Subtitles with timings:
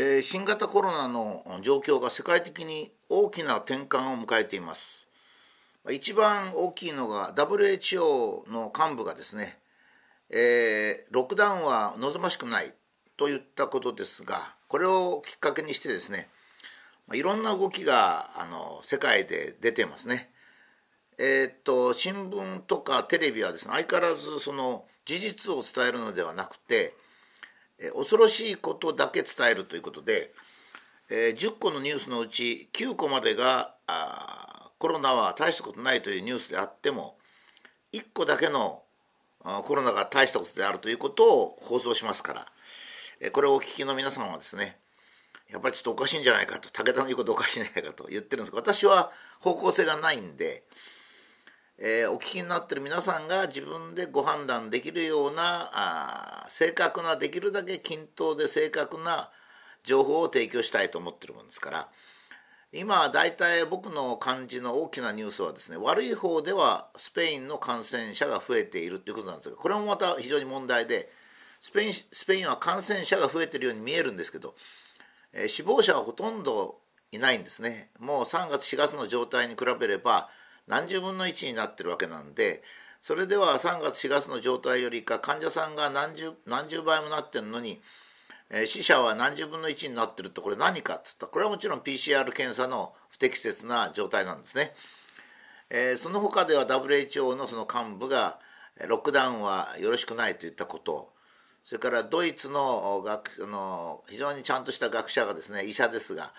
[0.00, 5.08] えー、新型コロナの状況が世界的に大きな転換を迎えています
[5.90, 9.58] 一番大きいのが WHO の幹部がですね、
[10.30, 12.72] えー、ロックダウンは望ましくない
[13.16, 14.36] と言ったことですが
[14.68, 16.28] これをきっかけにしてですね
[17.12, 20.30] いろんな動きがあの世界で出てますね。
[21.18, 26.92] えー、っと新聞とかテレビはですね相変わらずその事実を伝えるのではなくて
[27.94, 30.32] 恐ろしいことだけ伝えるということで、
[31.10, 33.74] え、10個のニュースのうち9個までが
[34.78, 37.16] コロナは大したことないというニュースであっても
[37.92, 38.82] 1個だけの
[39.64, 42.46] コロナが大したことであるということを放送しますから、
[43.20, 44.78] えこれをお聞きの皆さんはですね
[45.50, 50.64] やっぱりちょっとおかしいんじゃないかと武田の言うことおかしいんじゃないかと言ってるんですが私は方向性がないんで
[51.80, 59.30] えー、お聞きになってる皆さんが自分でご判断できるようなあ正確なできるだけ均等で正確な
[59.84, 61.88] 情報を提供したいと思ってるもんですから
[62.72, 71.08] 今大体僕の感じの大きなニュースはですね悪い方ではスペインの感染者が増えているということなんですがこれもまた非常に問題で
[71.60, 74.56] スペインスペインは感染者が増えてるように見えるんですけど、
[75.32, 76.80] えー、死亡者はほとんど
[77.12, 77.90] いないんですね。
[77.98, 80.28] もう3月4月の状態に比べれば
[80.68, 82.62] 何十分の1になってるわけなんで
[83.00, 87.80] それでは3月4月の状態よりか患者さんが何十何十倍もなってるのに、
[88.50, 94.72] えー、死者は何十分の1になってるとこれ何かっつったらこれはもちろん PCR 検査の不適切な状態なんですね。
[95.70, 98.38] えー、その他では WHO のその幹部が
[98.86, 101.10] ロックダウンはよろしくないといったこと
[101.64, 106.32] それからドイツの学の非常にちゃんとした学者がですね医者ですが、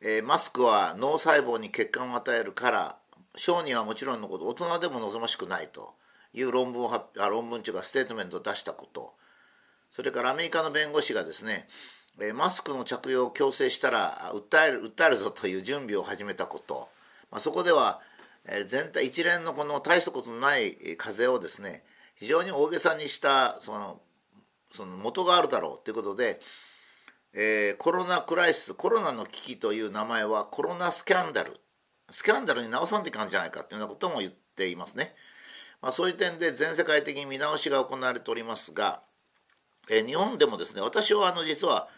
[0.00, 2.96] えー、マスクは脳細胞に血管を与えるから
[3.36, 5.94] 小児はもちろんのこと大人でも望ましくないと。
[6.32, 9.14] いう論文をあ論文中がステートメントを出したこと。
[9.90, 11.66] それからアメリカの弁護士がですね
[12.34, 16.88] マスクの着用を強制したら訴える訴えるぞという準備を始めたこと、
[17.30, 18.00] まあ、そこでは
[18.66, 21.82] 全体一連のこの大したことのない風をですね
[22.14, 24.00] 非常に大げさにしたその
[24.70, 25.84] その元があるだろう。
[25.84, 26.40] ということで、
[27.32, 31.58] えー、コロナクライシスコロナの危機という名前はコロナスキャンダル。
[32.10, 35.14] スキャンダルに直さんといかんじゃないかというようなことも言っていますね。
[35.80, 39.00] まあ、そういう点で全世界的に見直しが行われておりますが、
[39.90, 41.88] え日本でもですね私はあの実は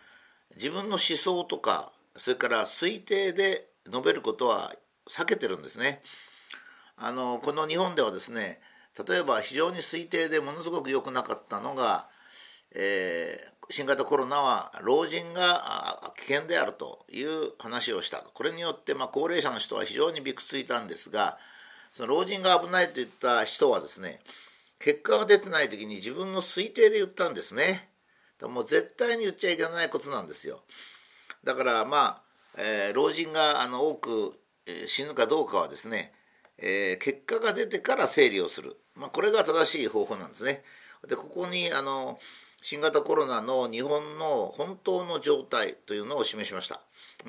[0.55, 4.75] 自分の思想とかそれから推定で述べることは
[5.09, 6.03] 避けてるんですね。
[6.97, 8.61] あのこの日本ではですね
[9.09, 12.09] 例えば非常に推定でものすごく良くなかったのが、
[12.75, 21.39] えー、新型コロナは老人が危険であるという話をしたこれによってま高齢者の人は非常にびくついたんですが
[21.91, 24.21] その老人が危ないといった人はですね
[24.79, 27.89] 結果が出てない時に自分の推定で言ったんですね。
[28.43, 30.61] もう絶対に言っちゃいけないことなんですよ。
[31.45, 32.23] だからまあ、
[32.59, 34.33] えー、老人があの多く、
[34.87, 36.13] 死ぬかどうかはですね、
[36.59, 40.65] えー、結果が出てから整理をする、まあ、これが正しい方法なんですね。
[41.07, 42.19] でここにあの
[42.63, 46.81] 新型コロナの日本の本当の状態というのを示しました。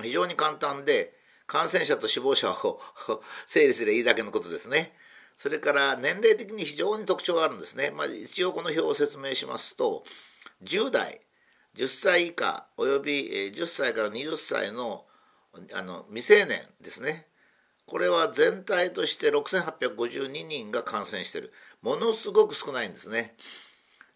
[0.01, 1.13] 非常に簡単で
[1.47, 2.79] 感染者と死亡者を
[3.45, 4.95] 整理すればいいだけのことですね。
[5.35, 10.05] それから年齢的に非常に特徴があるんですね、まあ、一応この表を説明しますと
[10.63, 11.22] 10代
[11.75, 15.05] 10歳以下および10歳から20歳の
[15.73, 17.27] あの未成年ですね。
[17.85, 21.53] これは全体として6852人が感染している。
[21.81, 23.35] ものすごく少ないんですね。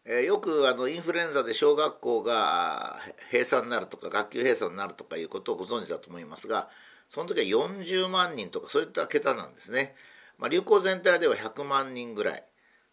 [0.10, 2.98] え、よくあのインフルエンザで小学校が
[3.30, 6.70] 閉鎖になるとか学級閉鎖になるとかいうことをご存知だと思いますが
[7.10, 9.96] その時は40万人とかそういった桁なんですね。
[10.38, 12.44] まあ、流行全体では100万人ぐらい。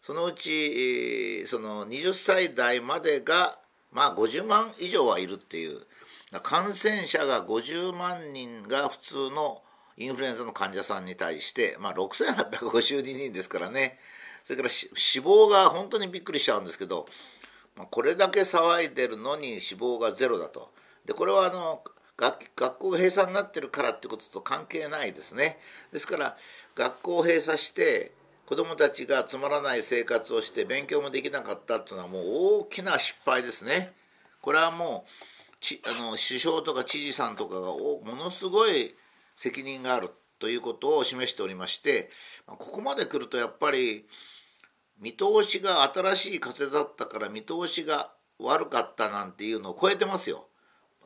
[0.01, 3.57] そのうちその20歳代までが
[3.91, 5.79] まあ50万以上はいるっていう。
[6.41, 9.61] 感染者が50万人が普通の
[9.97, 13.99] インフルエンザの患者さんに対して、まあ、6852人ですからね。
[14.45, 17.07] それから死亡が本当にびっくりしちゃうんですけど、
[17.75, 20.69] まあ、これだけ騒いでるのに死亡がゼロだと。
[21.03, 21.83] でこれはあの
[22.15, 25.57] 学学校が閉鎖になってるからってことと関係ないですね。
[25.91, 26.37] ですから
[26.75, 28.11] 学校を閉鎖して
[28.45, 32.23] 子どもたちがつまらない生活をして勉強もできなかったっていうのはもう
[32.61, 33.93] 大きな失敗ですね。
[34.41, 38.93] これはもうちあの首相とか知事さんとかがものすごい
[39.33, 42.11] 責任があるということを示しておりまして
[42.45, 44.05] ここまで来るとやっぱり
[44.99, 50.47] 見通しが新しい風だったから見通しが悪かったなんていうのを超えてますよ。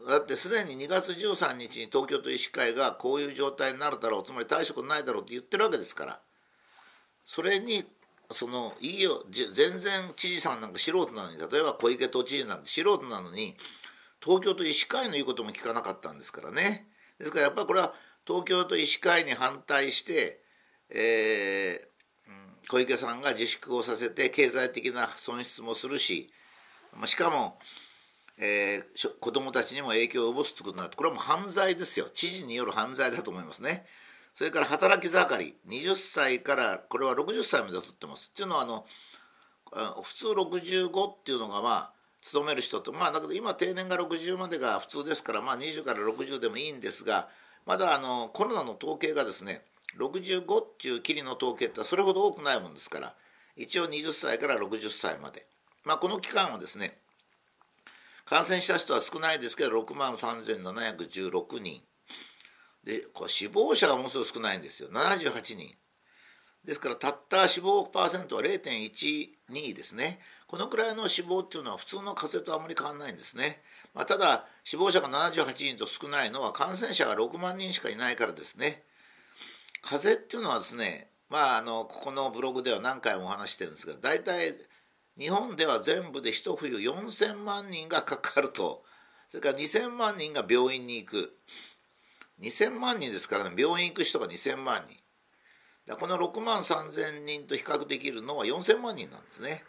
[0.07, 4.23] だってすでに2月13日に東京都医師会がこういう状態になるだろう。
[4.23, 6.19] つまり大したことないだろうって言ってるわけですから。
[7.25, 7.83] それに
[8.31, 13.55] そのいいよ全然知事さんなんか素人なのに例えば小池都知事なんて素人なのに
[14.23, 16.87] 東京都医師会の言うことも聞かなかったんですからね。
[17.17, 17.93] ですからやっぱりこれは
[18.25, 20.41] 東京都医師会に反対して、
[20.89, 21.88] えー、
[22.69, 26.29] 小池さんが自粛をさせて経済的な損失もするし
[27.05, 27.57] しかも、
[28.37, 33.85] えー、子どもたちにも影響を及ぼすということになるとこれはもう犯罪ですよ知事による犯罪だと思いますね。
[34.35, 38.29] それから働き盛り20歳からこれは60歳まで取ってます。
[38.31, 38.85] っていうのはあの
[40.03, 47.29] 普通65っていうのがまあ勤める人とまあだけど今定年が60までが普通ですからまあ20から60でもいいんですが
[47.65, 49.63] まだあのコロナの統計がですね
[49.97, 53.15] 65っていうきりの統計ってそれほど多くないもんですから
[53.55, 55.45] 一応20歳から60歳まで。
[55.83, 56.97] まあこの期間はですね
[58.25, 61.81] 感染した人は少ないですけど6万3716人。
[62.83, 64.89] でこれ死亡者がものすごく少ないんですよ。
[64.89, 65.75] 78人。
[66.63, 70.19] ですからたった死亡パーセントは0.12ですね。
[70.45, 73.61] このくらいの死亡っていうのは普通の風邪とあまり変わらないんですね、
[73.93, 78.83] まあ、ただ死亡者が78人と少ないのは感染者が6万人しかいないからですね。
[79.81, 84.53] 風邪っていうのはですねまああのここのブログでは何回もお話してるんですが大体
[85.17, 88.83] 日本では全部で一冬4,000万人がかかると
[89.27, 91.35] それから2,000万人が病院に行く
[92.41, 94.99] 2,000万人ですからね病院行く人が2,000万人
[95.95, 99.63] この6万3,000人と比較できるのは4,000万人なんですね。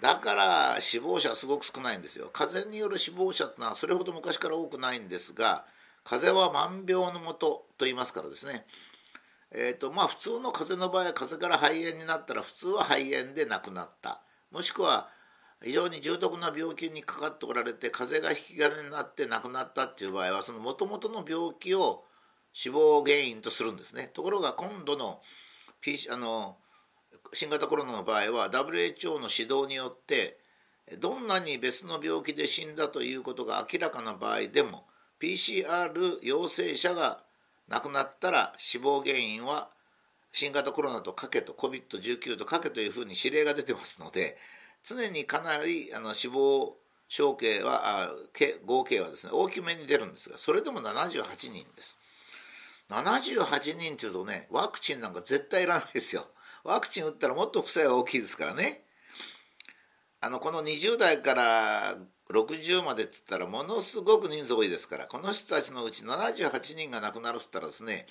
[0.00, 2.28] だから死亡者すごく少ないんですよ。
[2.32, 5.64] 風邪による死亡者ってのはそれほど昔から多くないんですが
[6.04, 8.66] 風邪は万病のもとと言いますからですね。
[9.58, 14.20] えーとまあ、普通の風邪の場合は風邪から肺炎になったら普通は肺炎で亡くなった。
[14.52, 15.08] もしくは
[15.64, 22.04] 非常に重篤な病気にかかっておられて風邪が引き金になって亡くなったっていう場合はそのもともとの病気を
[22.52, 24.10] 死亡原因とするんですね。
[24.12, 25.22] ところが今度の,、
[25.80, 26.58] P、あの
[27.32, 30.38] 新型コロナの場合は WHO の指導によって
[30.98, 34.86] どんなに別の病気で死んだということが明らかな場合でも
[35.18, 37.25] PCR 陽性者が
[37.68, 39.70] 亡くなったら死亡原因は
[40.32, 44.36] 新型コロナとかけと COVID-19 とかけというふうに指令が出てますので
[44.84, 46.76] 常にかなりあの死亡
[47.08, 48.10] 承継はあ
[48.64, 51.98] 合計はですね大きめに出るんですがそれでも78人です。
[52.88, 56.24] 78人っていうとねワクチンなんか絶対いらないですよ
[56.62, 58.82] ワクチン打ったらもっと副作用大きいですからね
[60.20, 61.96] あのこの20代から
[62.30, 68.06] 60までっつったらものすごく人数多いですからこの人たちのうち78人が亡くなるっつったらですね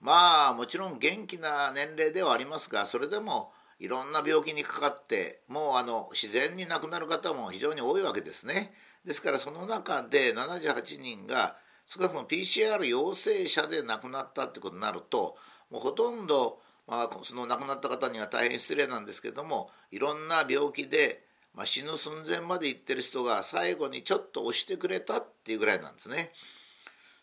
[0.00, 8.72] まあもちろん元気な年齢ではありますがそれでもいろんな病気にかかってもうあの自然に亡くなる方も非常に多いわけですね。
[9.04, 11.56] ですからその中で78人が
[11.86, 15.36] 少なくとも PCR 陽性者で亡くなったってことになると
[15.70, 16.58] もうほとんど、
[16.88, 21.25] まあ、その亡くなった方には大変失礼なんですけどもいろんな病気で、
[21.56, 26.30] まあ、死ぬ寸前までいってる人が最後にちょっと押してくれたっていうぐらいなんですね。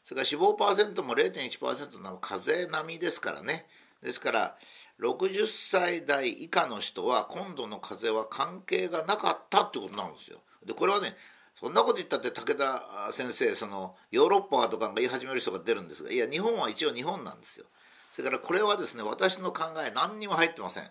[0.03, 3.67] それから死亡パーセントも0.1%の風邪並みですからね。
[4.01, 4.57] ですから
[4.99, 10.39] 60歳代以下の人は今度の風邪は関係がなかったってことなんですよ。
[10.65, 11.15] でこれはね
[11.53, 17.65] そんなこと言ったって武田先生そのヨーロッパとか言い始める人が出るんですがいや日本は一応日本なんですよ。
[18.11, 20.89] それからこれはですね私の考え何にも入ってません。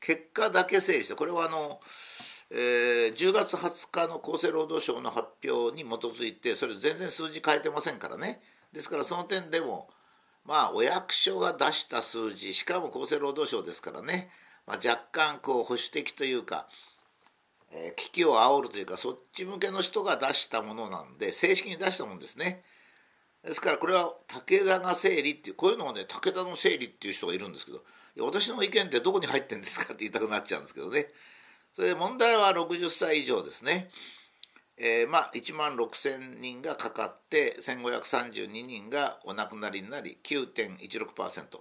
[0.00, 1.80] 結果だけ整理してこれはあの、
[2.50, 8.40] えー、10月20日の厚生労働省の発表に基づいてそれ全然数字変えてませんからね。
[8.72, 9.88] ですからその点でも
[10.44, 14.30] まあお役所が出した数字しかも厚生労働省ですからね、
[14.66, 16.68] まあ、若干こう保守的というか
[17.72, 22.62] えー、危機を煽るというかそっち向けの人が出したものなんで正式に出したものですね。
[23.44, 27.82] ですからこれは武田が整理っていうこういうのをね武田の整理っていう人がいるんですけど
[28.20, 31.06] 私の意見ってどこに入ってんですかって言いたくなっちゃうんですけどね。
[31.72, 33.90] それで問題は60歳以上ですね、
[34.76, 41.60] えー、まあ1万6,000人がかかって1532人がお亡くなりになり9.16%。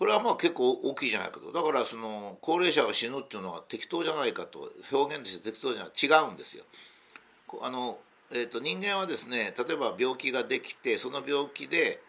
[0.00, 6.64] これはまあ結構大きいじゃないかとだからその高齢者が死ぬっていうのは適当じゃないかと表現として適当じゃない違うんですよ。
[7.60, 7.98] あの
[8.32, 12.00] えーと、人間はですね例えば病気ができてその病気で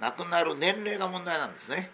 [0.00, 1.90] 亡くなる年齢が問題なんですね。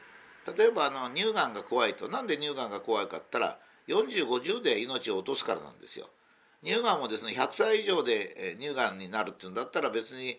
[0.57, 6.09] 例えばあの乳がんが怖いとなんで乳がんが怖いかって言ったら4050で命を落とすからなんですよ。
[6.63, 10.37] 乳がんもですね100歳以上で乳がんになるっていうんだったら別に、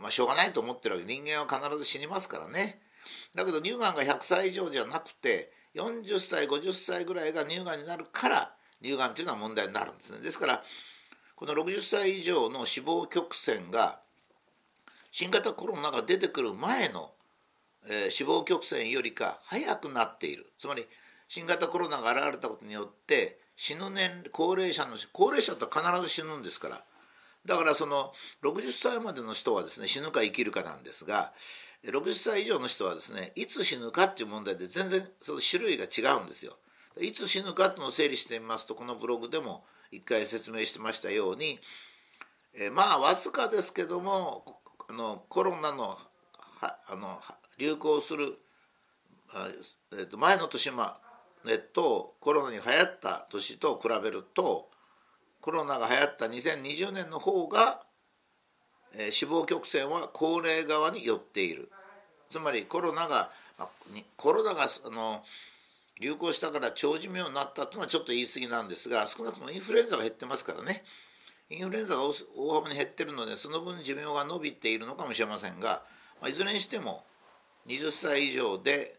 [0.00, 2.80] まあ、しょうがないと思ってるわけ人間は必ず死にますからね。
[3.34, 10.20] だけど乳がんが100歳以上じゃなくて40歳50歳ぐらいが乳がんになるから乳がんっていうのは問題になるんですね。
[10.20, 10.62] ですから
[11.34, 13.98] この60歳以上の死亡曲線が
[15.10, 17.10] 新型コロナが出てくる前の、
[17.88, 20.86] えー、死亡曲線よりか早くなっているつまり
[21.28, 26.84] 新型コロナが現れたことによって死ぬ年高齢者の高齢者って必ず死ぬんですから
[27.46, 28.12] だからその
[28.42, 31.32] 60歳までの人はですね死ぬか生きるかなんですが
[31.84, 36.56] 60歳以上の人はですねいつ死ぬかっていう問題で全然その種類が違うんですよ。
[37.00, 41.58] いつ死ぬかっていうのを整理してみますとこのブログでも一回説明してましたように、
[42.54, 44.44] え、まあわずかですけども
[44.88, 45.98] あのコロナの
[46.60, 47.20] あの
[47.58, 48.38] 流行する、
[49.92, 51.03] えー、と前の年まあ
[51.44, 54.68] でとコロナに流行った年と比べると
[55.40, 57.82] コロナが流行った2020年の方が、
[58.96, 61.70] えー、死亡曲線は高齢側に寄っている。
[62.30, 63.30] つまりコロナが
[64.16, 65.22] コロナがあの
[66.00, 70.82] 流行したから長寿命になったっていうのはちょっと言い過ぎなんですが少なくともインフルエンザが減ってますからね。
[71.50, 75.82] インフルエンザが大幅に減ってるのでその分寿命が伸びているのかもしれませんが、
[76.20, 77.04] まあ、いずれにしても
[77.68, 78.98] 20歳以上で、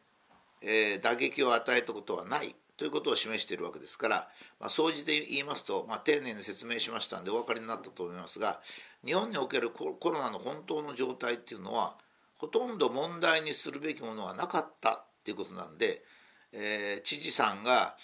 [0.66, 4.28] えー、打撃を与えたことはないということを示しているわけですから、
[4.60, 8.60] まあ、総じて言いますと、まあ、丁寧に説明しましたんでお分かりになったと思いますが
[9.06, 11.96] 日本におけるコロナの本当の状態っていうのは
[12.38, 16.04] ほとんど問題にするべきものはなかったっていうことなんで、
[16.52, 17.96] えー、知事さんが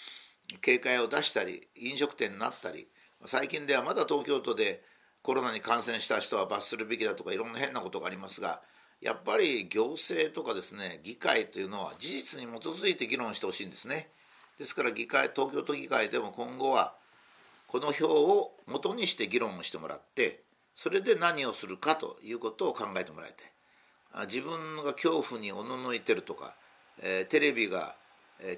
[0.62, 2.88] 警戒を出したり飲食店になったり
[3.26, 4.82] 最近ではまだ東京都で
[5.22, 8.60] コロナに感染した人は罰するべきだとかいろんな変なことがありますが
[9.02, 14.08] やっぱり行政とかですね議会というのは事実に基づいて議論してほしいんですね。
[14.58, 16.94] ですから議会東京都議会でも今後は
[17.66, 20.40] この表を元にして議論をしてもらって
[20.74, 23.30] それで何をするかということを考えてもらい
[24.12, 26.54] たい自分が恐怖におののいてるとか、
[27.00, 27.94] えー、テレビが、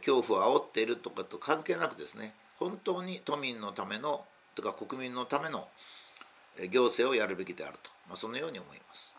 [0.05, 4.25] 恐怖を煽っているとかと関係なくですね本当に都民のための
[4.55, 5.69] とか国民のための
[6.71, 9.15] 行政をやるべきであると、まあ、そのように思います。